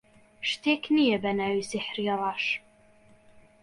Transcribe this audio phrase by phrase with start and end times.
[0.49, 2.45] شتێک نییە بە ناوی سیحری ڕەش.